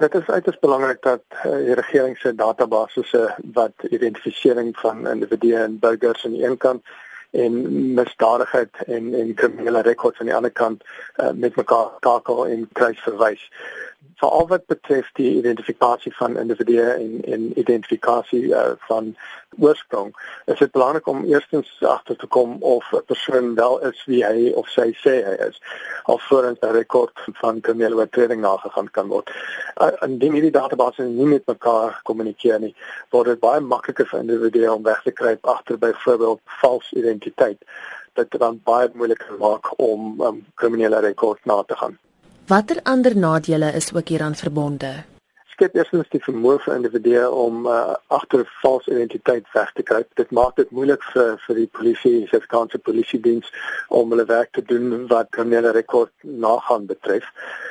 [0.00, 5.78] Dit is uiters belangrik dat uh, die regering se databasisse wat identifisering van individue en
[5.78, 6.86] burgers aan die een kant
[7.30, 7.58] en
[7.94, 10.84] misdadigheid en en kriminele rekords aan die ander kant
[11.16, 13.44] uh, met mekaar kakel en kruisverwys
[14.20, 19.14] veral wat betref die identifikasie van individue en en identifikasie uh, van
[19.58, 20.10] oorsprong
[20.44, 24.50] is dit belangrik om eerstens agter te kom of 'n persoon wel is wie hy
[24.62, 25.62] of sy sê hy is
[26.04, 29.30] alvorens 'n rekord van kriminele oortreding nagegaan kan word.
[29.76, 32.74] Uh, indien hierdie database nie met mekaar kommunikeer nie,
[33.10, 37.58] word dit baie makliker vir individue om weg te kruip agter byvoorbeeld vals identiteit
[38.14, 41.98] dit dan baie moeiliker maak om um, kriminele rekord na te gaan.
[42.50, 44.88] Watter ander nadele is ook hieraan verbonde?
[45.52, 50.08] Skep eerstens die vermoë vir individue om uh, agter 'n valse identiteit weg te kruip.
[50.20, 53.52] Dit maak dit moeilik vir vir die polisie, die Suid-Afrikaanse Polisie diens
[53.88, 56.10] om hulle werk te doen wat kriminele rekord
[56.46, 57.30] nagaan betref.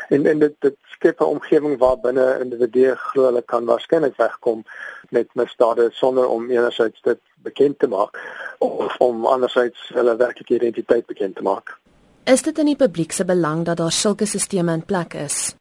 [0.10, 4.64] En en dit dit skep 'n omgewing waar binne individue glo hulle kan waarskynlik wegkom
[5.10, 8.16] met misdade sonder om enerzijds dit bekend te maak
[8.60, 11.80] of om anderzijds hulle werklike identiteit bekend te maak.
[12.24, 15.59] Is dit in die publiek se belang dat daar sulke stelsels in plek is?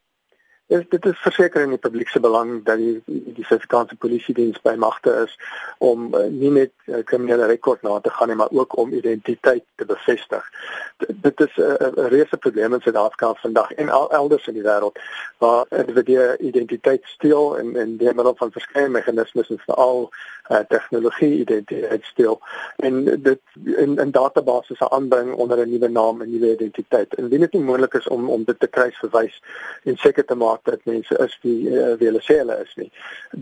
[0.69, 4.59] Dit dit is verseker in die publiek se belang dat die die Suid-Afrikaanse Polisie diens
[4.61, 5.31] by magte is
[5.81, 9.65] om uh, nie net uh, kriminele rekord na te gaan nie, maar ook om identiteit
[9.81, 10.45] te bevestig.
[11.01, 14.67] D dit is 'n uh, reuse probleem in Suid-Afrika vandag en al elders in die
[14.67, 15.01] wêreld
[15.41, 20.09] waar individue identiteit steel en en deur middel van verskeie meganismes en veral
[20.49, 22.41] uh, tegnologie identiteit steel
[22.75, 27.15] en dit in in databasisse aanbring onder 'n nuwe naam en nuwe identiteit.
[27.15, 29.41] Indien dit nie moontlik is om om dit te kruisverwys
[29.83, 32.89] en seker te maak dat mense is wie uh, wie hulle sê hulle is nie,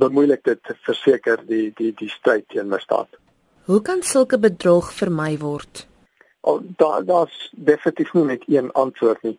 [0.04, 3.10] bemoeilik dit verseker die die die stryd teen misdaad.
[3.68, 5.88] Hoe kan sulke bedrog vermy word?
[6.48, 9.38] Oh, daar daar's definitief nie net een antwoord nie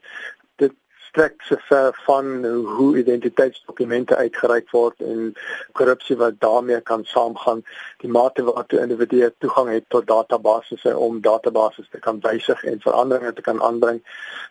[1.09, 5.35] strek se ver van hoe identiteitsdokumente uitgereik word en
[5.73, 7.63] korrupsie wat daarmee kan saamgaan.
[8.03, 13.33] Die mate waartoe individue toegang het tot databasisse om databasisse te kan wysig en veranderinge
[13.33, 14.03] te kan aanbring.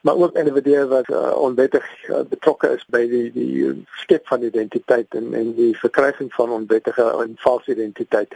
[0.01, 5.15] Maar ook individue wat uh, onwettig uh, betrokke is by die die skep van identiteit
[5.15, 8.35] en en die verkryging van onwettige en valse identiteit.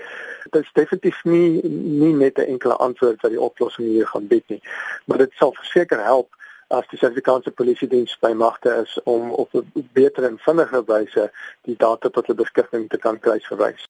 [0.49, 4.47] Dit is definitief nie nie net 'n enkele antwoord wat die oplossing hier gaan bied
[4.47, 4.61] nie
[5.05, 6.35] maar dit sal verseker help
[6.71, 11.31] as die Suid-Afrikaanse Polisie diens by magte is om op 'n beter en vinniger wyse
[11.67, 13.87] die data tot 'n beskikking te kan kry verwys.